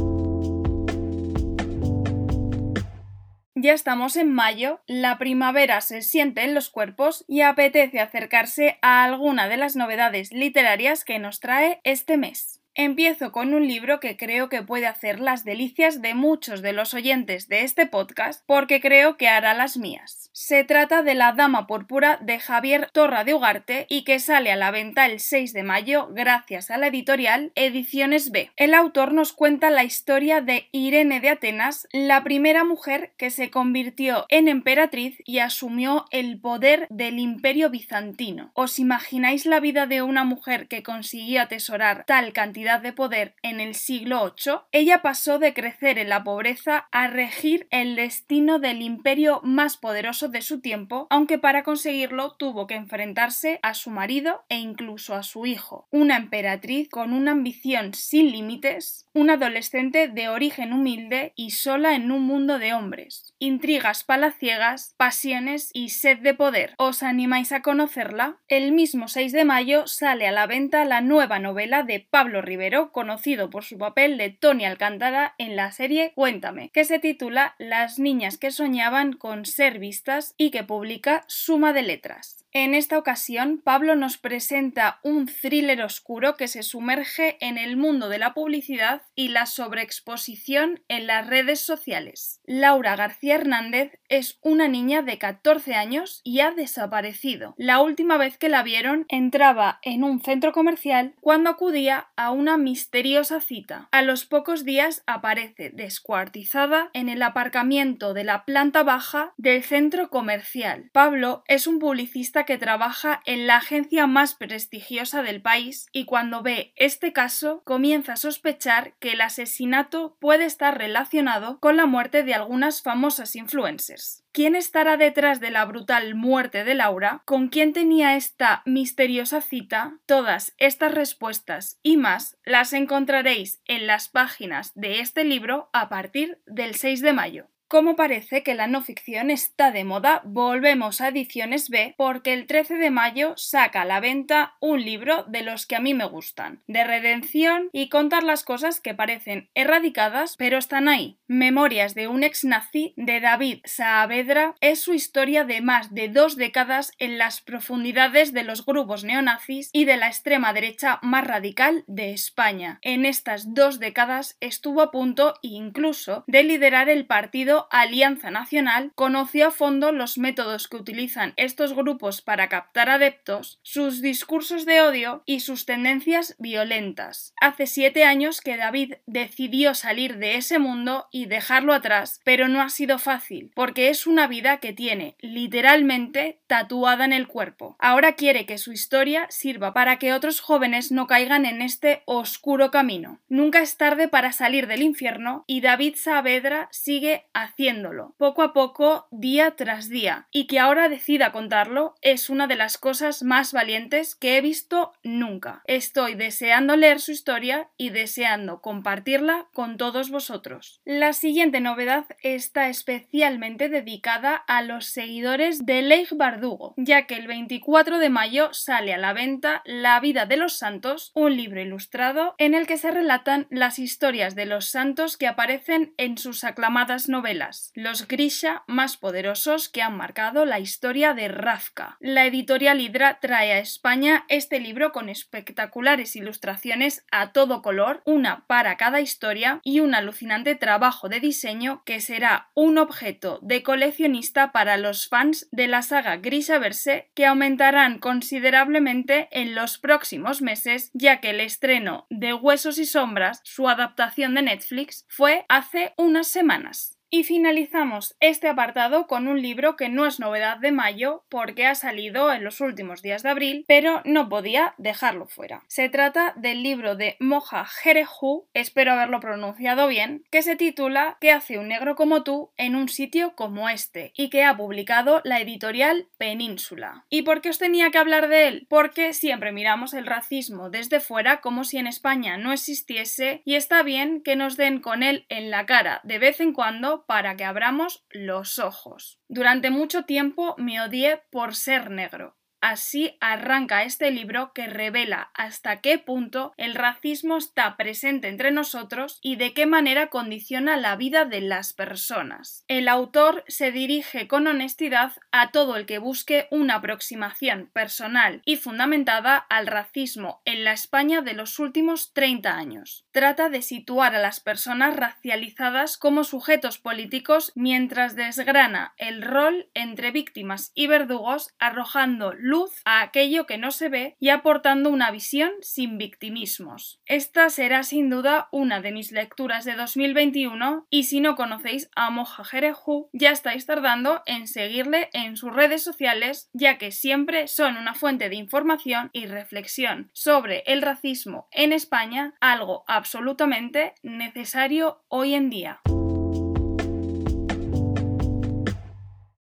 Ya 3.58 3.72
estamos 3.72 4.18
en 4.18 4.34
mayo, 4.34 4.82
la 4.86 5.18
primavera 5.18 5.80
se 5.80 6.02
siente 6.02 6.44
en 6.44 6.54
los 6.54 6.70
cuerpos 6.70 7.24
y 7.26 7.40
apetece 7.40 8.02
acercarse 8.02 8.78
a 8.82 9.06
alguna 9.06 9.48
de 9.48 9.56
las 9.56 9.78
novedades 9.78 10.34
literarias 10.34 11.06
que 11.06 11.20
nos 11.20 11.40
trae 11.40 11.80
este 11.86 12.18
mes. 12.18 12.65
Empiezo 12.78 13.32
con 13.32 13.54
un 13.54 13.66
libro 13.66 14.02
que 14.02 14.18
creo 14.18 14.50
que 14.50 14.62
puede 14.62 14.86
hacer 14.86 15.22
las 15.22 15.46
delicias 15.46 16.02
de 16.02 16.14
muchos 16.14 16.62
de 16.62 16.74
los 16.74 16.94
oyentes 16.94 17.48
de 17.48 17.62
este 17.62 17.86
podcast 17.86 18.44
porque 18.46 18.82
creo 18.82 19.16
que 19.16 19.30
hará 19.30 19.54
las 19.54 19.78
mías. 19.78 20.30
Se 20.34 20.66
trata 20.66 21.02
de 21.02 21.16
La 21.16 21.32
Dama 21.32 21.68
Púrpura 21.68 22.20
de 22.22 22.38
Javier 22.38 22.90
Torra 22.92 23.24
de 23.24 23.34
Ugarte 23.34 23.86
y 23.88 24.04
que 24.04 24.20
sale 24.20 24.52
a 24.52 24.58
la 24.58 24.72
venta 24.72 25.06
el 25.06 25.22
6 25.22 25.54
de 25.54 25.64
mayo 25.64 26.10
gracias 26.12 26.70
a 26.70 26.78
la 26.78 26.88
editorial 26.88 27.54
Ediciones 27.56 28.32
B. 28.32 28.52
El 28.58 28.74
autor 28.74 29.14
nos 29.14 29.32
cuenta 29.32 29.70
la 29.70 29.86
historia 29.86 30.42
de 30.42 30.68
Irene 30.74 31.22
de 31.22 31.30
Atenas, 31.30 31.88
la 31.94 32.26
primera 32.26 32.66
mujer 32.66 33.14
que 33.16 33.30
se 33.30 33.50
convirtió 33.50 34.26
en 34.28 34.50
emperatriz 34.50 35.16
y 35.24 35.40
asumió 35.40 36.08
el 36.12 36.42
poder 36.42 36.88
del 36.90 37.20
imperio 37.20 37.70
bizantino. 37.70 38.52
¿Os 38.54 38.80
imagináis 38.80 39.46
la 39.46 39.62
vida 39.62 39.88
de 39.88 40.02
una 40.02 40.26
mujer 40.26 40.68
que 40.68 40.84
consiguió 40.84 41.42
atesorar 41.42 42.04
tal 42.06 42.34
cantidad 42.34 42.65
de 42.66 42.94
poder 42.94 43.36
en 43.44 43.60
el 43.60 43.76
siglo 43.76 44.34
VIII, 44.36 44.56
ella 44.72 45.02
pasó 45.04 45.38
de 45.38 45.54
crecer 45.54 46.00
en 46.00 46.10
la 46.10 46.24
pobreza 46.24 46.88
a 46.92 47.08
regir 47.08 47.68
el 47.70 47.96
destino 47.96 48.58
del 48.58 48.82
imperio 48.82 49.40
más 49.44 49.78
poderoso 49.78 50.28
de 50.30 50.42
su 50.42 50.62
tiempo, 50.62 51.06
aunque 51.12 51.38
para 51.38 51.64
conseguirlo 51.64 52.36
tuvo 52.38 52.66
que 52.66 52.74
enfrentarse 52.74 53.60
a 53.62 53.76
su 53.76 53.92
marido 53.92 54.44
e 54.50 54.58
incluso 54.58 55.14
a 55.14 55.22
su 55.22 55.46
hijo, 55.46 55.88
una 55.92 56.18
emperatriz 56.18 56.90
con 56.90 57.14
una 57.14 57.32
ambición 57.32 57.94
sin 57.94 58.32
límites, 58.32 59.08
una 59.14 59.34
adolescente 59.34 60.08
de 60.08 60.28
origen 60.28 60.74
humilde 60.74 61.34
y 61.36 61.52
sola 61.52 61.94
en 61.94 62.12
un 62.12 62.24
mundo 62.24 62.58
de 62.58 62.74
hombres, 62.74 63.36
intrigas 63.38 64.04
palaciegas, 64.04 64.96
pasiones 64.98 65.70
y 65.72 65.90
sed 65.90 66.18
de 66.20 66.34
poder. 66.34 66.74
¿Os 66.78 67.04
animáis 67.04 67.52
a 67.52 67.62
conocerla? 67.62 68.40
El 68.48 68.72
mismo 68.72 69.08
6 69.08 69.32
de 69.32 69.46
mayo 69.46 69.86
sale 69.86 70.28
a 70.28 70.32
la 70.32 70.48
venta 70.48 70.84
la 70.84 71.02
nueva 71.02 71.38
novela 71.38 71.84
de 71.84 72.00
Pablo 72.00 72.42
Rivera 72.42 72.55
Conocido 72.92 73.50
por 73.50 73.64
su 73.64 73.78
papel 73.78 74.18
de 74.18 74.30
Tony 74.30 74.66
Alcántara 74.66 75.36
en 75.38 75.56
la 75.56 75.72
serie 75.72 76.14
Cuéntame, 76.16 76.70
que 76.70 76.86
se 76.86 77.00
titula 77.00 77.56
Las 77.58 78.00
niñas 78.00 78.38
que 78.38 78.52
soñaban 78.52 79.14
con 79.14 79.46
ser 79.46 79.78
vistas 79.80 80.34
y 80.38 80.52
que 80.52 80.64
publica 80.64 81.26
Suma 81.28 81.74
de 81.74 81.84
Letras. 81.84 82.46
En 82.58 82.74
esta 82.74 82.98
ocasión, 82.98 83.60
Pablo 83.62 83.98
nos 83.98 84.18
presenta 84.18 85.02
un 85.04 85.26
thriller 85.26 85.82
oscuro 85.82 86.38
que 86.38 86.48
se 86.48 86.64
sumerge 86.64 87.36
en 87.42 87.58
el 87.58 87.76
mundo 87.76 88.08
de 88.08 88.18
la 88.18 88.34
publicidad 88.34 89.02
y 89.14 89.28
la 89.28 89.46
sobreexposición 89.46 90.82
en 90.88 91.06
las 91.06 91.28
redes 91.28 91.60
sociales. 91.60 92.40
Laura 92.46 92.96
García 92.96 93.36
Hernández 93.36 94.00
es 94.08 94.40
una 94.42 94.70
niña 94.70 95.02
de 95.02 95.18
14 95.18 95.76
años 95.76 96.22
y 96.24 96.40
ha 96.40 96.52
desaparecido. 96.52 97.56
La 97.58 97.82
última 97.82 98.18
vez 98.18 98.38
que 98.38 98.48
la 98.48 98.64
vieron 98.64 99.06
entraba 99.10 99.80
en 99.82 100.06
un 100.06 100.22
centro 100.22 100.54
comercial 100.54 101.14
cuando 101.20 101.50
acudía 101.50 102.08
a 102.16 102.32
una 102.32 102.45
misteriosa 102.58 103.42
cita. 103.42 103.90
A 103.92 104.02
los 104.02 104.26
pocos 104.26 104.64
días 104.64 105.04
aparece 105.08 105.72
descuartizada 105.72 106.90
en 106.94 107.10
el 107.10 107.22
aparcamiento 107.22 108.14
de 108.14 108.24
la 108.24 108.46
planta 108.46 108.84
baja 108.84 109.34
del 109.38 109.64
centro 109.64 110.10
comercial. 110.10 110.90
Pablo 110.94 111.44
es 111.48 111.68
un 111.68 111.80
publicista 111.80 112.46
que 112.46 112.58
trabaja 112.58 113.22
en 113.26 113.48
la 113.48 113.58
agencia 113.58 114.08
más 114.08 114.36
prestigiosa 114.36 115.24
del 115.24 115.42
país 115.42 115.88
y 115.92 116.06
cuando 116.06 116.42
ve 116.42 116.74
este 116.76 117.14
caso 117.14 117.62
comienza 117.66 118.14
a 118.14 118.18
sospechar 118.18 118.94
que 119.00 119.14
el 119.14 119.22
asesinato 119.22 120.18
puede 120.20 120.46
estar 120.46 120.78
relacionado 120.78 121.60
con 121.60 121.78
la 121.78 121.86
muerte 121.86 122.24
de 122.24 122.34
algunas 122.34 122.82
famosas 122.82 123.36
influencers. 123.36 124.25
¿Quién 124.36 124.58
estará 124.58 124.98
detrás 124.98 125.40
de 125.40 125.50
la 125.50 125.64
brutal 125.64 126.14
muerte 126.14 126.66
de 126.66 126.76
Laura? 126.76 127.22
¿Con 127.24 127.48
quién 127.48 127.72
tenía 127.72 128.18
esta 128.18 128.64
misteriosa 128.66 129.40
cita? 129.40 130.02
Todas 130.06 130.54
estas 130.58 130.94
respuestas 130.94 131.80
y 131.82 131.96
más 131.96 132.38
las 132.44 132.74
encontraréis 132.74 133.62
en 133.64 133.88
las 133.88 134.10
páginas 134.10 134.74
de 134.76 135.00
este 135.00 135.24
libro 135.24 135.70
a 135.72 135.88
partir 135.88 136.42
del 136.48 136.76
6 136.76 137.00
de 137.00 137.14
mayo. 137.14 137.48
Como 137.68 137.96
parece 137.96 138.44
que 138.44 138.54
la 138.54 138.68
no 138.68 138.82
ficción 138.82 139.32
está 139.32 139.72
de 139.72 139.84
moda, 139.84 140.22
volvemos 140.24 141.02
a 141.02 141.08
Ediciones 141.08 141.70
B 141.72 141.96
porque 141.98 142.32
el 142.32 142.46
13 142.46 142.76
de 142.76 142.92
mayo 142.92 143.34
saca 143.38 143.82
a 143.82 143.86
la 143.86 144.00
venta 144.00 144.56
un 144.60 144.86
libro 144.86 145.24
de 145.24 145.42
los 145.42 145.66
que 145.66 145.76
a 145.76 145.80
mí 145.80 145.96
me 145.96 146.06
gustan, 146.06 146.62
de 146.68 146.84
redención 146.84 147.70
y 147.72 147.90
contar 147.90 148.24
las 148.24 148.44
cosas 148.44 148.82
que 148.82 148.94
parecen 148.94 149.50
erradicadas 149.56 150.36
pero 150.38 150.60
están 150.60 150.88
ahí. 150.88 151.18
Memorias 151.28 151.96
de 151.96 152.08
un 152.08 152.24
ex 152.24 152.46
nazi 152.46 152.94
de 152.98 153.20
David 153.20 153.62
Saavedra 153.66 154.54
es 154.62 154.82
su 154.82 154.94
historia 154.94 155.44
de 155.44 155.62
más 155.62 155.92
de 155.92 156.08
dos 156.08 156.36
décadas 156.36 156.92
en 157.00 157.18
las 157.18 157.42
profundidades 157.42 158.32
de 158.32 158.44
los 158.44 158.64
grupos 158.64 159.04
neonazis 159.04 159.72
y 159.74 159.86
de 159.86 159.98
la 159.98 160.08
extrema 160.08 160.54
derecha 160.54 161.00
más 161.02 161.26
radical 161.26 161.84
de 161.88 162.14
España. 162.14 162.78
En 162.84 163.06
estas 163.06 163.56
dos 163.56 163.80
décadas 163.80 164.38
estuvo 164.40 164.84
a 164.84 164.92
punto 164.92 165.34
incluso 165.42 166.24
de 166.28 166.44
liderar 166.44 166.90
el 166.90 167.08
partido 167.08 167.55
Alianza 167.72 168.32
Nacional 168.32 168.92
conoció 168.96 169.48
a 169.48 169.52
fondo 169.52 169.92
los 169.92 170.18
métodos 170.18 170.68
que 170.68 170.78
utilizan 170.78 171.34
estos 171.36 171.74
grupos 171.74 172.22
para 172.22 172.50
captar 172.50 172.90
adeptos, 172.90 173.60
sus 173.64 174.02
discursos 174.02 174.66
de 174.66 174.82
odio 174.82 175.24
y 175.26 175.40
sus 175.40 175.66
tendencias 175.66 176.36
violentas. 176.40 177.34
Hace 177.40 177.68
siete 177.68 178.04
años 178.04 178.42
que 178.42 178.58
David 178.58 178.96
decidió 179.06 179.74
salir 179.74 180.18
de 180.18 180.36
ese 180.36 180.60
mundo 180.60 181.08
y 181.12 181.26
dejarlo 181.26 181.74
atrás, 181.74 182.22
pero 182.24 182.48
no 182.48 182.62
ha 182.62 182.70
sido 182.70 183.00
fácil, 183.00 183.52
porque 183.56 183.90
es 183.90 184.08
una 184.08 184.28
vida 184.28 184.58
que 184.58 184.74
tiene 184.74 185.16
literalmente 185.20 186.40
tatuada 186.48 187.06
en 187.06 187.14
el 187.14 187.28
cuerpo. 187.28 187.76
Ahora 187.80 188.14
quiere 188.14 188.46
que 188.46 188.58
su 188.58 188.72
historia 188.72 189.28
sirva 189.30 189.74
para 189.74 189.98
que 189.98 190.14
otros 190.14 190.40
jóvenes 190.40 190.92
no 190.92 191.08
caigan 191.08 191.46
en 191.46 191.62
este 191.62 192.04
oscuro 192.06 192.72
camino. 192.72 193.20
Nunca 193.30 193.62
es 193.62 193.78
tarde 193.78 194.08
para 194.08 194.32
salir 194.32 194.68
del 194.68 194.82
infierno 194.82 195.44
y 195.48 195.62
David 195.62 195.96
Saavedra 195.98 196.68
sigue 196.72 197.26
a 197.34 197.45
haciéndolo, 197.46 198.14
poco 198.18 198.44
a 198.44 198.54
poco, 198.54 199.08
día 199.12 199.56
tras 199.56 199.90
día, 199.90 200.28
y 200.32 200.48
que 200.48 200.60
ahora 200.60 200.90
decida 200.90 201.32
contarlo 201.32 201.96
es 202.02 202.30
una 202.30 202.48
de 202.48 202.56
las 202.56 202.78
cosas 202.78 203.24
más 203.24 203.54
valientes 203.54 204.16
que 204.16 204.38
he 204.38 204.42
visto 204.42 204.94
nunca. 205.04 205.62
Estoy 205.66 206.16
deseando 206.16 206.76
leer 206.76 207.00
su 207.00 207.12
historia 207.12 207.70
y 207.78 207.90
deseando 207.90 208.62
compartirla 208.62 209.48
con 209.54 209.78
todos 209.78 210.10
vosotros. 210.10 210.82
La 210.86 211.14
siguiente 211.14 211.62
novedad 211.62 212.06
está 212.22 212.70
especialmente 212.70 213.70
dedicada 213.70 214.36
a 214.36 214.62
los 214.62 214.86
seguidores 214.86 215.66
de 215.66 215.82
Leigh 215.82 216.10
Bardugo, 216.12 216.74
ya 216.78 217.08
que 217.08 217.16
el 217.16 217.28
24 217.28 218.00
de 218.00 218.10
mayo 218.10 218.54
sale 218.54 218.94
a 218.94 218.98
la 218.98 219.14
venta 219.14 219.62
La 219.66 220.00
vida 220.00 220.26
de 220.26 220.38
los 220.38 220.58
santos, 220.58 221.12
un 221.14 221.36
libro 221.36 221.62
ilustrado 221.62 222.36
en 222.38 222.54
el 222.54 222.68
que 222.68 222.78
se 222.78 222.92
relatan 222.92 223.48
las 223.50 223.80
historias 223.80 224.36
de 224.36 224.46
los 224.46 224.66
santos 224.66 225.18
que 225.18 225.28
aparecen 225.28 225.94
en 225.98 226.18
sus 226.18 226.44
aclamadas 226.44 227.10
novelas 227.10 227.35
los 227.74 228.08
Grisha 228.08 228.64
más 228.68 228.98
poderosos 228.98 229.70
que 229.70 229.82
han 229.82 229.98
marcado 229.98 230.46
la 230.46 230.60
historia 230.60 231.14
de 231.14 231.28
Rafka. 231.28 231.98
La 232.00 232.26
editorial 232.26 232.80
Hydra 232.80 233.20
trae 233.20 233.52
a 233.52 233.60
España 233.60 234.26
este 234.30 234.60
libro 234.60 234.92
con 234.92 235.10
espectaculares 235.10 236.16
ilustraciones 236.16 237.06
a 237.12 237.32
todo 237.32 237.62
color, 237.62 238.02
una 238.06 238.46
para 238.48 238.78
cada 238.78 239.02
historia 239.02 239.60
y 239.64 239.82
un 239.82 239.96
alucinante 239.96 240.56
trabajo 240.56 241.10
de 241.10 241.20
diseño 241.20 241.84
que 241.86 242.00
será 242.00 242.50
un 242.54 242.78
objeto 242.78 243.40
de 243.42 243.64
coleccionista 243.64 244.52
para 244.52 244.78
los 244.78 245.08
fans 245.08 245.48
de 245.52 245.68
la 245.68 245.82
saga 245.82 246.18
Grisha 246.18 246.60
Verse 246.60 247.12
que 247.14 247.26
aumentarán 247.26 248.00
considerablemente 248.00 249.28
en 249.32 249.56
los 249.56 249.78
próximos 249.78 250.42
meses 250.42 250.90
ya 250.94 251.20
que 251.20 251.32
el 251.32 251.42
estreno 251.42 252.08
de 252.10 252.34
Huesos 252.34 252.78
y 252.78 252.86
Sombras, 252.86 253.42
su 253.44 253.68
adaptación 253.68 254.36
de 254.36 254.44
Netflix, 254.44 255.06
fue 255.10 255.46
hace 255.50 255.94
unas 255.98 256.28
semanas. 256.28 256.95
Y 257.16 257.24
finalizamos 257.24 258.18
este 258.20 258.50
apartado 258.50 259.08
con 259.08 259.30
un 259.30 259.42
libro 259.42 259.78
que 259.78 259.88
no 259.88 260.06
es 260.06 260.20
novedad 260.20 260.58
de 260.58 260.74
mayo 260.74 261.24
porque 261.30 261.66
ha 261.66 261.74
salido 261.74 262.30
en 262.34 262.44
los 262.44 262.60
últimos 262.60 263.02
días 263.02 263.24
de 263.24 263.30
abril, 263.30 263.64
pero 263.70 264.02
no 264.04 264.28
podía 264.28 264.76
dejarlo 264.78 265.26
fuera. 265.26 265.64
Se 265.70 265.88
trata 265.88 266.34
del 266.36 266.62
libro 266.62 266.98
de 266.98 267.16
Moja 267.22 267.64
Jereju, 267.64 268.50
espero 268.54 268.92
haberlo 268.92 269.22
pronunciado 269.22 269.88
bien, 269.88 270.26
que 270.30 270.42
se 270.42 270.58
titula 270.58 271.16
¿Qué 271.22 271.32
hace 271.32 271.58
un 271.58 271.70
negro 271.70 271.96
como 271.96 272.24
tú 272.24 272.52
en 272.58 272.76
un 272.76 272.90
sitio 272.90 273.34
como 273.34 273.70
este? 273.70 274.12
y 274.18 274.30
que 274.30 274.44
ha 274.44 274.58
publicado 274.58 275.22
la 275.24 275.40
editorial 275.40 276.10
Península. 276.18 277.06
¿Y 277.08 277.22
por 277.22 277.40
qué 277.40 277.48
os 277.48 277.60
tenía 277.60 277.92
que 277.92 277.98
hablar 277.98 278.28
de 278.28 278.50
él? 278.50 278.68
Porque 278.70 279.14
siempre 279.14 279.54
miramos 279.54 279.94
el 279.94 280.06
racismo 280.06 280.70
desde 280.70 281.00
fuera 281.00 281.40
como 281.40 281.64
si 281.64 281.78
en 281.78 281.88
España 281.88 282.36
no 282.36 282.52
existiese 282.52 283.42
y 283.46 283.56
está 283.56 283.84
bien 283.84 284.22
que 284.22 284.36
nos 284.36 284.58
den 284.58 284.82
con 284.82 285.02
él 285.02 285.26
en 285.30 285.50
la 285.50 285.66
cara 285.66 286.02
de 286.04 286.20
vez 286.20 286.42
en 286.42 286.52
cuando 286.52 287.05
para 287.06 287.36
que 287.36 287.46
abramos 287.46 288.06
los 288.10 288.60
ojos. 288.60 289.20
Durante 289.28 289.70
mucho 289.70 290.04
tiempo 290.04 290.56
me 290.58 290.82
odié 290.82 291.24
por 291.30 291.56
ser 291.56 291.92
negro. 291.92 292.38
Así 292.68 293.16
arranca 293.22 293.84
este 293.84 294.10
libro 294.10 294.52
que 294.52 294.66
revela 294.66 295.30
hasta 295.36 295.82
qué 295.82 296.00
punto 296.00 296.52
el 296.58 296.74
racismo 296.74 297.38
está 297.38 297.78
presente 297.78 298.28
entre 298.28 298.50
nosotros 298.50 299.20
y 299.22 299.36
de 299.36 299.54
qué 299.54 299.68
manera 299.68 300.08
condiciona 300.08 300.76
la 300.76 300.96
vida 300.96 301.26
de 301.26 301.42
las 301.42 301.74
personas. 301.74 302.66
El 302.68 302.88
autor 302.88 303.44
se 303.48 303.72
dirige 303.72 304.28
con 304.28 304.48
honestidad 304.48 305.12
a 305.32 305.52
todo 305.52 305.76
el 305.76 305.86
que 305.86 306.00
busque 306.00 306.48
una 306.50 306.78
aproximación 306.78 307.70
personal 307.72 308.42
y 308.46 308.56
fundamentada 308.56 309.38
al 309.38 309.68
racismo 309.68 310.42
en 310.44 310.64
la 310.64 310.72
España 310.74 311.22
de 311.22 311.34
los 311.36 311.60
últimos 311.60 312.14
30 312.14 312.58
años. 312.58 313.06
Trata 313.12 313.50
de 313.50 313.62
situar 313.62 314.16
a 314.16 314.20
las 314.20 314.40
personas 314.40 314.96
racializadas 314.96 316.00
como 316.00 316.24
sujetos 316.24 316.80
políticos 316.80 317.52
mientras 317.54 318.16
desgrana 318.16 318.96
el 318.98 319.22
rol 319.22 319.70
entre 319.76 320.10
víctimas 320.10 320.72
y 320.74 320.88
verdugos 320.88 321.54
arrojando 321.60 322.34
luz 322.34 322.55
a 322.86 323.02
aquello 323.02 323.46
que 323.46 323.58
no 323.58 323.72
se 323.72 323.90
ve 323.90 324.16
y 324.20 324.30
aportando 324.30 324.90
una 324.90 325.12
visión 325.12 325.52
sin 325.62 325.98
victimismos. 325.98 327.00
Esta 327.06 327.50
será 327.50 327.84
sin 327.84 328.10
duda 328.10 328.48
una 328.52 328.82
de 328.82 328.92
mis 328.92 329.12
lecturas 329.12 329.66
de 329.66 329.76
2021 329.76 330.88
y 330.90 331.04
si 331.04 331.20
no 331.20 331.36
conocéis 331.36 331.90
a 331.96 332.10
Moja 332.10 332.44
Jereju 332.44 333.10
ya 333.14 333.32
estáis 333.32 333.66
tardando 333.66 334.22
en 334.26 334.48
seguirle 334.48 335.10
en 335.14 335.38
sus 335.38 335.54
redes 335.54 335.84
sociales 335.84 336.50
ya 336.54 336.78
que 336.78 336.92
siempre 336.92 337.48
son 337.48 337.78
una 337.78 337.94
fuente 337.94 338.30
de 338.30 338.36
información 338.36 339.10
y 339.14 339.26
reflexión 339.26 340.10
sobre 340.14 340.64
el 340.68 340.82
racismo 340.82 341.48
en 341.52 341.74
España, 341.74 342.36
algo 342.40 342.84
absolutamente 342.88 343.94
necesario 344.04 345.04
hoy 345.08 345.34
en 345.34 345.50
día. 345.50 345.82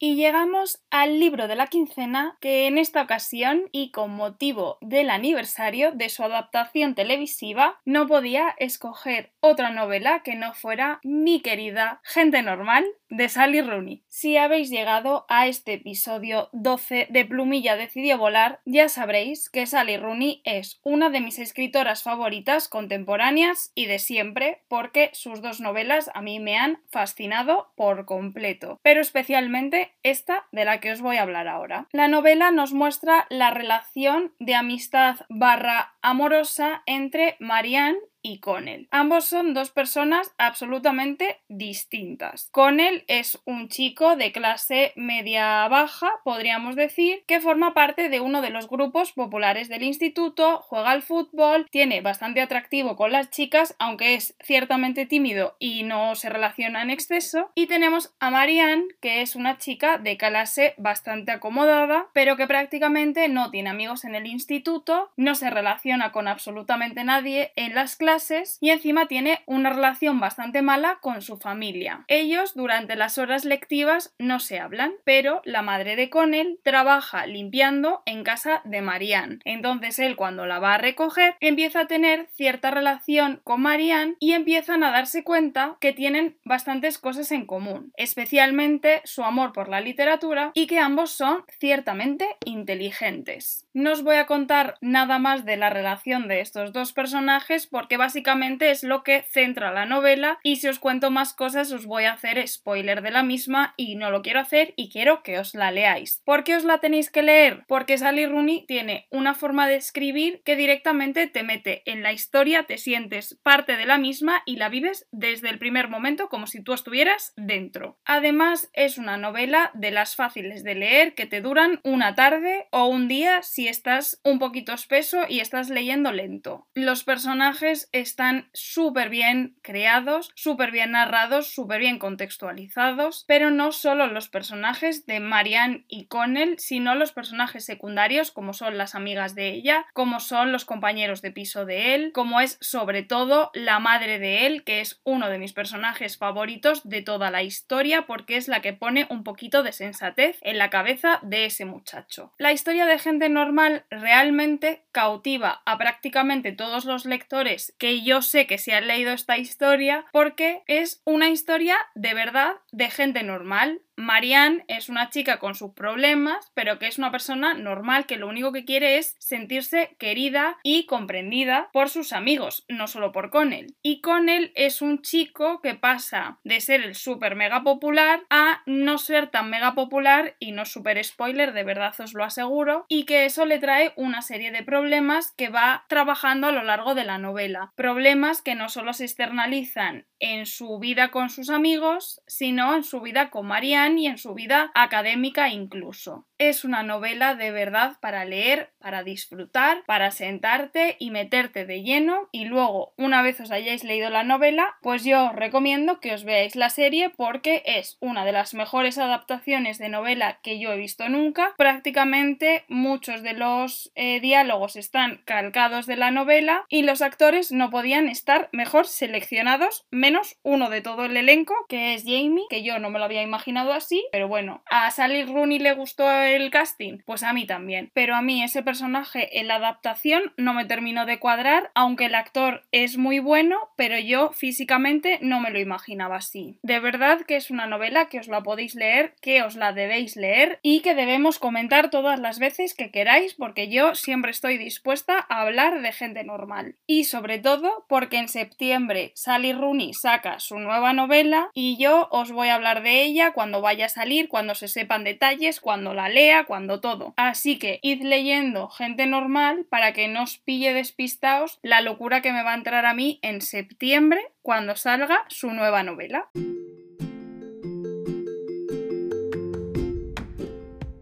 Y 0.04 0.16
llegamos 0.16 0.82
al 0.90 1.20
libro 1.20 1.48
de 1.48 1.56
la 1.56 1.68
quincena, 1.68 2.36
que 2.42 2.66
en 2.66 2.80
esta 2.80 3.04
ocasión, 3.04 3.70
y 3.72 3.92
con 3.92 4.10
motivo 4.10 4.80
del 4.82 5.12
aniversario 5.12 5.92
de 5.92 6.10
su 6.10 6.24
adaptación 6.24 6.96
televisiva, 6.96 7.80
no 7.86 8.08
podía 8.08 8.56
escoger 8.58 9.32
otra 9.42 9.70
novela 9.70 10.24
que 10.24 10.34
no 10.34 10.56
fuera 10.56 11.02
Mi 11.04 11.40
querida 11.40 12.02
Gente 12.04 12.42
Normal, 12.42 12.84
de 13.12 13.30
Sally 13.30 13.62
Rooney. 13.62 14.04
Si 14.08 14.38
habéis 14.38 14.70
llegado 14.70 15.26
a 15.30 15.46
este 15.46 15.74
episodio 15.74 16.50
12 16.54 17.08
de 17.10 17.26
Plumilla 17.26 17.76
decidió 17.76 18.18
volar, 18.18 18.62
ya 18.66 18.90
sabréis 18.90 19.50
que 19.50 19.68
Sally 19.68 19.98
Rooney 19.98 20.42
es 20.46 20.80
una 20.84 21.10
de 21.10 21.20
mis 21.20 21.38
escritoras 21.38 22.02
favoritas 22.02 22.68
contemporáneas 22.68 23.72
y 23.76 23.86
de 23.86 24.00
siempre, 24.00 24.64
porque 24.68 25.12
sus 25.14 25.42
dos 25.42 25.60
novelas 25.60 26.10
a 26.14 26.22
mí 26.22 26.40
me 26.40 26.58
han 26.58 26.80
fascinado 26.90 27.72
por 27.76 28.06
completo, 28.06 28.80
pero 28.82 29.02
especialmente 29.02 29.92
esta 30.04 30.48
de 30.52 30.66
la 30.66 30.80
que 30.80 30.92
os 30.92 31.02
voy 31.02 31.18
a 31.18 31.24
hablar 31.24 31.48
ahora. 31.48 31.88
La 31.92 32.08
novela 32.08 32.52
nos 32.52 32.74
muestra 32.74 33.28
la 33.30 33.52
relación 33.52 34.34
de 34.40 34.56
amistad 34.56 35.18
barra 35.30 35.94
amorosa 36.02 36.84
entre 36.86 37.36
Marianne 37.40 38.00
y 38.22 38.40
Connell. 38.40 38.88
Ambos 38.92 39.26
son 39.26 39.54
dos 39.54 39.72
personas 39.72 40.34
absolutamente 40.38 41.40
distintas. 41.48 42.50
Connell 42.52 43.04
es 43.08 43.40
un 43.46 43.68
chico 43.70 44.16
de 44.16 44.32
clase 44.32 44.94
media 44.96 45.68
baja, 45.68 46.12
podríamos 46.24 46.76
decir, 46.76 47.24
que 47.28 47.40
forma 47.40 47.74
parte 47.74 48.10
de 48.10 48.20
uno 48.20 48.42
de 48.42 48.50
los 48.50 48.68
grupos 48.70 49.12
populares 49.14 49.70
del 49.70 49.84
instituto, 49.84 50.62
juega 50.62 50.92
al 50.92 51.02
fútbol, 51.02 51.68
tiene 51.72 52.02
bastante 52.02 52.42
atractivo 52.42 52.96
con 52.96 53.12
las 53.12 53.30
chicas, 53.30 53.76
aunque 53.80 54.16
es 54.16 54.36
ciertamente 54.44 55.06
tímido 55.06 55.56
y 55.60 55.84
no 55.84 56.16
se 56.16 56.30
relaciona 56.30 56.82
en 56.82 56.92
exceso. 56.92 57.52
Y 57.56 57.68
tenemos 57.68 58.14
a 58.20 58.30
Marianne, 58.30 58.86
que 59.02 59.22
es 59.22 59.36
una 59.36 59.58
chica 59.58 59.98
de 59.98 60.18
clase 60.18 60.76
bastante 60.78 61.32
acomodada, 61.32 62.08
pero 62.14 62.38
que 62.38 62.48
prácticamente 62.48 63.28
no 63.30 63.50
tiene 63.52 63.70
amigos 63.70 64.06
en 64.06 64.16
el 64.16 64.28
instituto, 64.28 65.10
no 65.18 65.36
se 65.36 65.50
relaciona 65.50 66.12
con 66.12 66.28
absolutamente 66.28 67.04
nadie 67.04 67.52
en 67.56 67.76
las 67.76 67.96
clases 67.96 68.11
y 68.60 68.72
encima 68.72 69.08
tiene 69.08 69.42
una 69.46 69.70
relación 69.70 70.20
bastante 70.20 70.62
mala 70.62 71.00
con 71.02 71.22
su 71.22 71.38
familia. 71.38 72.04
Ellos 72.08 72.56
durante 72.56 72.96
las 72.96 73.18
horas 73.18 73.46
lectivas 73.46 74.14
no 74.20 74.40
se 74.40 74.60
hablan, 74.60 74.94
pero 75.06 75.42
la 75.46 75.62
madre 75.62 75.96
de 75.96 76.10
Connell 76.10 76.60
trabaja 76.64 77.26
limpiando 77.26 78.04
en 78.06 78.24
casa 78.24 78.62
de 78.66 78.82
Marianne. 78.82 79.40
Entonces 79.46 79.98
él 80.00 80.18
cuando 80.18 80.46
la 80.46 80.60
va 80.60 80.74
a 80.74 80.78
recoger 80.78 81.36
empieza 81.40 81.82
a 81.82 81.88
tener 81.88 82.28
cierta 82.34 82.70
relación 82.70 83.40
con 83.44 83.62
Marianne 83.62 84.16
y 84.20 84.34
empiezan 84.34 84.84
a 84.84 84.92
darse 84.92 85.24
cuenta 85.24 85.78
que 85.80 85.94
tienen 85.94 86.38
bastantes 86.44 86.98
cosas 86.98 87.32
en 87.32 87.46
común, 87.46 87.94
especialmente 87.96 89.02
su 89.06 89.24
amor 89.24 89.54
por 89.54 89.70
la 89.70 89.80
literatura 89.80 90.52
y 90.54 90.68
que 90.68 90.80
ambos 90.80 91.12
son 91.12 91.46
ciertamente 91.60 92.28
inteligentes. 92.46 93.66
No 93.74 93.94
os 93.94 94.04
voy 94.04 94.18
a 94.18 94.26
contar 94.26 94.76
nada 94.82 95.18
más 95.18 95.46
de 95.46 95.56
la 95.56 95.70
relación 95.70 96.28
de 96.28 96.42
estos 96.42 96.74
dos 96.74 96.92
personajes 96.92 97.68
porque 97.68 97.96
básicamente 97.96 98.70
es 98.70 98.84
lo 98.84 99.02
que 99.02 99.22
centra 99.22 99.72
la 99.72 99.86
novela 99.86 100.40
y 100.44 100.58
si 100.58 100.68
os 100.68 100.80
cuento 100.80 101.10
más 101.10 101.34
cosas 101.34 101.72
os 101.72 101.86
voy 101.86 102.04
a 102.04 102.12
hacer 102.12 102.46
spoiler 102.50 103.02
de 103.02 103.12
la 103.12 103.24
misma 103.24 103.74
y 103.78 103.96
no 103.96 104.12
lo 104.12 104.24
quiero 104.24 104.42
hacer 104.42 104.74
y 104.76 104.90
quiero 104.90 105.24
que 105.24 105.40
os 105.40 105.56
la 105.56 105.72
leáis. 105.72 106.22
¿Por 106.26 106.44
qué 106.44 106.58
os 106.58 106.66
la 106.66 106.80
tenéis 106.80 107.10
que 107.10 107.22
leer? 107.22 107.64
Porque 107.66 107.98
Sally 107.98 108.26
Rooney 108.26 108.66
tiene 108.68 109.08
una 109.10 109.36
forma 109.36 109.70
de 109.70 109.76
escribir 109.76 110.42
que 110.44 110.58
directamente 110.58 111.28
te 111.28 111.44
mete 111.44 111.82
en 111.86 112.04
la 112.04 112.12
historia, 112.12 112.64
te 112.64 112.78
sientes 112.78 113.40
parte 113.42 113.78
de 113.78 113.86
la 113.86 113.98
misma 113.98 114.44
y 114.46 114.58
la 114.58 114.68
vives 114.68 115.08
desde 115.12 115.50
el 115.50 115.60
primer 115.60 115.88
momento 115.88 116.28
como 116.28 116.46
si 116.46 116.62
tú 116.62 116.74
estuvieras 116.74 117.32
dentro. 117.38 117.98
Además 118.04 118.70
es 118.74 118.98
una 118.98 119.16
novela 119.16 119.72
de 119.76 119.92
las 119.92 120.18
fáciles 120.18 120.66
de 120.66 120.76
leer 120.76 121.16
que 121.16 121.26
te 121.26 121.40
duran 121.40 121.80
una 121.84 122.16
tarde 122.16 122.68
o 122.72 122.88
un 122.88 123.08
día 123.08 123.42
estás 123.68 124.20
un 124.24 124.40
poquito 124.40 124.74
espeso 124.74 125.22
y 125.28 125.40
estás 125.40 125.70
leyendo 125.70 126.12
lento. 126.12 126.68
Los 126.74 127.04
personajes 127.04 127.90
están 127.92 128.50
súper 128.54 129.10
bien 129.10 129.56
creados, 129.62 130.32
súper 130.36 130.72
bien 130.72 130.92
narrados, 130.92 131.48
súper 131.48 131.80
bien 131.80 132.00
contextualizados, 132.00 133.26
pero 133.28 133.52
no 133.52 133.72
solo 133.72 134.08
los 134.08 134.30
personajes 134.30 135.06
de 135.06 135.20
Marianne 135.20 135.86
y 135.88 136.08
Connell, 136.08 136.58
sino 136.60 136.96
los 136.96 137.12
personajes 137.12 137.66
secundarios 137.66 138.32
como 138.32 138.54
son 138.54 138.78
las 138.78 138.96
amigas 138.96 139.36
de 139.36 139.50
ella, 139.50 139.86
como 139.94 140.20
son 140.20 140.52
los 140.52 140.66
compañeros 140.66 141.22
de 141.22 141.32
piso 141.32 141.66
de 141.66 141.96
él, 141.96 142.12
como 142.14 142.42
es 142.42 142.58
sobre 142.62 143.04
todo 143.04 143.52
la 143.54 143.80
madre 143.80 144.20
de 144.20 144.46
él, 144.48 144.64
que 144.64 144.82
es 144.82 145.02
uno 145.04 145.30
de 145.30 145.38
mis 145.38 145.54
personajes 145.54 146.18
favoritos 146.18 146.82
de 146.88 147.02
toda 147.02 147.32
la 147.32 147.44
historia 147.44 148.06
porque 148.08 148.38
es 148.38 148.48
la 148.48 148.62
que 148.62 148.74
pone 148.74 149.08
un 149.10 149.24
poquito 149.24 149.64
de 149.64 149.72
sensatez 149.72 150.38
en 150.42 150.58
la 150.58 150.70
cabeza 150.70 151.20
de 151.22 151.46
ese 151.46 151.66
muchacho. 151.66 152.32
La 152.38 152.52
historia 152.52 152.86
de 152.86 153.00
gente 153.00 153.30
normal 153.30 153.51
realmente 153.90 154.84
cautiva 154.92 155.62
a 155.66 155.78
prácticamente 155.78 156.52
todos 156.52 156.86
los 156.86 157.06
lectores 157.06 157.74
que 157.78 158.02
yo 158.04 158.22
sé 158.22 158.48
que 158.48 158.58
se 158.58 158.74
han 158.74 158.88
leído 158.88 159.12
esta 159.12 159.38
historia 159.38 160.06
porque 160.12 160.64
es 160.68 161.02
una 161.06 161.30
historia 161.30 161.78
de 161.96 162.14
verdad 162.14 162.56
de 162.72 162.90
gente 162.90 163.24
normal, 163.24 163.82
Marianne 164.02 164.66
es 164.68 164.90
una 164.90 165.10
chica 165.10 165.38
con 165.38 165.56
sus 165.56 165.74
problemas, 165.74 166.52
pero 166.54 166.80
que 166.80 166.88
es 166.88 166.98
una 166.98 167.12
persona 167.12 167.54
normal 167.54 168.06
que 168.06 168.18
lo 168.18 168.28
único 168.28 168.52
que 168.52 168.66
quiere 168.66 168.98
es 168.98 169.16
sentirse 169.20 169.96
querida 170.00 170.58
y 170.64 170.86
comprendida 170.86 171.70
por 171.72 171.90
sus 171.90 172.12
amigos, 172.12 172.66
no 172.68 172.88
solo 172.88 173.12
por 173.12 173.30
Connell. 173.30 173.76
Y 173.82 174.02
Connell 174.02 174.52
es 174.56 174.82
un 174.82 175.02
chico 175.02 175.62
que 175.62 175.76
pasa 175.76 176.40
de 176.44 176.62
ser 176.62 176.82
el 176.82 176.96
súper 176.96 177.36
mega 177.36 177.64
popular 177.64 178.24
a 178.30 178.64
no 178.66 178.98
ser 178.98 179.28
tan 179.28 179.50
mega 179.50 179.76
popular 179.76 180.36
y 180.40 180.52
no 180.52 180.66
súper 180.66 181.04
spoiler, 181.04 181.54
de 181.54 181.64
verdad 181.64 181.94
os 182.00 182.14
lo 182.14 182.24
aseguro, 182.24 182.86
y 182.88 183.06
que 183.06 183.26
eso 183.26 183.46
le 183.46 183.60
trae 183.60 183.94
una 183.96 184.22
serie 184.22 184.52
de 184.52 184.64
problemas 184.64 185.34
que 185.38 185.50
va 185.50 185.86
trabajando 185.88 186.48
a 186.48 186.52
lo 186.52 186.64
largo 186.64 186.96
de 186.96 187.06
la 187.06 187.20
novela. 187.20 187.72
Problemas 187.76 188.42
que 188.42 188.56
no 188.56 188.70
solo 188.70 188.94
se 188.94 189.06
externalizan 189.06 190.08
en 190.22 190.46
su 190.46 190.80
vida 190.80 191.10
con 191.10 191.30
sus 191.30 191.50
amigos, 191.50 192.22
sino 192.28 192.76
en 192.76 192.84
su 192.84 193.02
vida 193.02 193.30
con 193.32 193.48
Marianne 193.48 194.02
y 194.02 194.08
en 194.08 194.18
su 194.18 194.34
vida 194.34 194.72
académica 194.76 195.50
incluso. 195.50 196.26
Es 196.38 196.64
una 196.64 196.82
novela 196.82 197.36
de 197.36 197.52
verdad 197.52 197.98
para 198.02 198.26
leer, 198.26 198.72
para 198.80 199.04
disfrutar, 199.04 199.84
para 199.86 200.10
sentarte 200.12 200.96
y 200.98 201.12
meterte 201.12 201.66
de 201.66 201.84
lleno 201.84 202.30
y 202.32 202.46
luego, 202.46 202.94
una 202.98 203.22
vez 203.22 203.40
os 203.42 203.52
hayáis 203.52 203.84
leído 203.84 204.10
la 204.10 204.24
novela, 204.24 204.76
pues 204.82 205.04
yo 205.04 205.26
os 205.26 205.36
recomiendo 205.36 206.00
que 206.00 206.14
os 206.14 206.24
veáis 206.24 206.56
la 206.56 206.70
serie 206.70 207.10
porque 207.10 207.62
es 207.66 207.98
una 208.00 208.26
de 208.26 208.32
las 208.32 208.54
mejores 208.54 208.98
adaptaciones 208.98 209.78
de 209.78 209.90
novela 209.90 210.40
que 210.42 210.60
yo 210.60 210.72
he 210.72 210.78
visto 210.78 211.10
nunca. 211.10 211.54
Prácticamente 211.58 212.64
muchos 212.68 213.24
de 213.24 213.34
los 213.34 213.92
eh, 213.96 214.20
diálogos 214.20 214.76
están 214.76 215.22
calcados 215.26 215.86
de 215.86 215.96
la 215.96 216.12
novela 216.12 216.66
y 216.70 216.84
los 216.84 217.02
actores 217.02 217.52
no 217.52 217.70
podían 217.70 218.08
estar 218.08 218.50
mejor 218.52 218.88
seleccionados, 218.88 219.86
menos 220.12 220.36
uno 220.44 220.70
de 220.70 220.82
todo 220.82 221.06
el 221.06 221.16
elenco, 221.16 221.54
que 221.70 221.94
es 221.94 222.04
Jamie, 222.04 222.44
que 222.50 222.64
yo 222.64 222.80
no 222.80 222.90
me 222.90 223.00
lo 223.00 223.06
había 223.06 223.22
imaginado 223.22 223.72
así, 223.72 224.06
pero 224.12 224.28
bueno, 224.28 224.62
a 224.70 224.92
Sally 224.92 225.24
Rooney 225.24 225.58
le 225.58 225.74
gustó 225.74 226.12
el 226.12 226.52
casting? 226.52 226.98
Pues 227.06 227.24
a 227.24 227.32
mí 227.32 227.46
también. 227.46 227.92
Pero 227.94 228.16
a 228.16 228.22
mí 228.22 228.44
ese 228.44 228.62
personaje 228.62 229.40
en 229.40 229.48
la 229.48 229.56
adaptación 229.56 230.34
no 230.36 230.54
me 230.54 230.66
terminó 230.66 231.06
de 231.06 231.20
cuadrar, 231.20 231.72
aunque 231.76 232.08
el 232.08 232.16
actor 232.16 232.64
es 232.74 232.98
muy 232.98 233.20
bueno, 233.20 233.70
pero 233.78 233.98
yo 234.00 234.32
físicamente 234.34 235.18
no 235.22 235.40
me 235.40 235.50
lo 235.50 235.60
imaginaba 235.60 236.18
así. 236.18 236.60
De 236.62 236.82
verdad 236.82 237.22
que 237.22 237.38
es 237.38 237.50
una 237.50 237.66
novela 237.66 238.10
que 238.10 238.20
os 238.20 238.28
la 238.28 238.44
podéis 238.44 238.76
leer, 238.76 239.16
que 239.22 239.44
os 239.44 239.56
la 239.56 239.72
debéis 239.72 240.18
leer 240.18 240.60
y 240.62 240.82
que 240.82 240.94
debemos 240.94 241.40
comentar 241.40 241.90
todas 241.90 242.20
las 242.20 242.38
veces 242.38 242.74
que 242.74 242.92
queráis 242.92 243.36
porque 243.36 243.70
yo 243.70 243.96
siempre 243.96 244.32
estoy 244.32 244.58
dispuesta 244.58 245.26
a 245.30 245.44
hablar 245.44 245.82
de 245.82 245.94
gente 245.94 246.26
normal. 246.26 246.76
Y 246.86 247.06
sobre 247.06 247.40
todo 247.40 247.86
porque 247.88 248.18
en 248.18 248.28
septiembre 248.28 249.14
Sally 249.16 249.54
Rooney 249.54 249.94
saca 250.02 250.40
su 250.40 250.60
nueva 250.60 250.94
novela 250.94 251.50
y 251.54 251.78
yo 251.78 252.08
os 252.12 252.32
voy 252.32 252.50
a 252.50 252.56
hablar 252.56 252.82
de 252.82 253.04
ella 253.04 253.34
cuando 253.34 253.62
vaya 253.62 253.86
a 253.86 253.90
salir, 253.90 254.28
cuando 254.30 254.56
se 254.56 254.68
sepan 254.68 255.04
detalles, 255.04 255.60
cuando 255.60 255.94
la 255.94 256.10
lea 256.10 256.46
cuando 256.46 256.82
todo. 256.82 257.14
Así 257.18 257.60
que 257.60 257.80
id 257.84 258.02
leyendo 258.02 258.68
gente 258.70 259.06
normal 259.06 259.66
para 259.70 259.94
que 259.94 260.08
no 260.08 260.24
os 260.24 260.40
pille 260.40 260.74
despistaos 260.74 261.60
la 261.62 261.82
locura 261.82 262.22
que 262.22 262.34
me 262.34 262.44
va 262.44 262.54
a 262.54 262.56
entrar 262.56 262.86
a 262.86 262.94
mí 262.94 263.20
en 263.22 263.42
septiembre 263.42 264.22
cuando 264.42 264.76
salga 264.76 265.24
su 265.28 265.52
nueva 265.52 265.84
novela. 265.84 266.30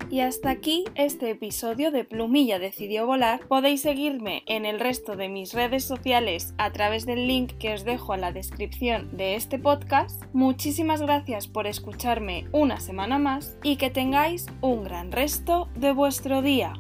Y 0.10 0.22
hasta 0.22 0.50
aquí 0.50 0.86
este 0.96 1.30
episodio 1.30 1.92
de 1.92 2.04
Plumilla 2.04 2.58
decidió 2.58 3.06
volar. 3.06 3.42
Podéis 3.48 3.82
seguirme 3.82 4.44
en 4.48 4.66
el 4.66 4.80
resto 4.80 5.16
de 5.16 5.30
mis 5.30 5.54
redes 5.54 5.84
sociales 5.84 6.54
a 6.58 6.72
través 6.72 7.06
del 7.06 7.28
link 7.28 7.54
que 7.60 7.74
os 7.74 7.86
dejo 7.86 8.16
en 8.16 8.22
la 8.22 8.32
descripción 8.32 9.16
de 9.16 9.36
este 9.36 9.60
podcast. 9.60 10.24
Muchísimas 10.34 11.02
gracias 11.02 11.48
por 11.48 11.68
escucharme 11.68 12.48
una 12.52 12.80
semana 12.80 13.20
más 13.20 13.56
y 13.62 13.76
que 13.76 13.92
tengáis 13.92 14.48
un 14.62 14.84
gran 14.84 15.12
resto 15.12 15.70
de 15.76 15.92
vuestro 15.92 16.42
día. 16.42 16.74